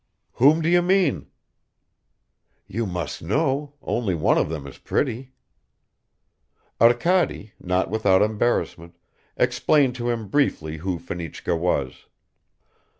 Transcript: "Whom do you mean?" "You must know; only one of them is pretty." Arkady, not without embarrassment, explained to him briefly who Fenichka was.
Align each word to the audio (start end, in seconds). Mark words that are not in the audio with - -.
"Whom 0.31 0.63
do 0.63 0.67
you 0.69 0.81
mean?" 0.81 1.27
"You 2.65 2.87
must 2.87 3.21
know; 3.21 3.75
only 3.83 4.15
one 4.15 4.39
of 4.39 4.49
them 4.49 4.65
is 4.65 4.79
pretty." 4.79 5.33
Arkady, 6.81 7.53
not 7.59 7.91
without 7.91 8.23
embarrassment, 8.23 8.95
explained 9.37 9.93
to 9.97 10.09
him 10.09 10.27
briefly 10.27 10.77
who 10.77 10.97
Fenichka 10.97 11.55
was. 11.55 12.07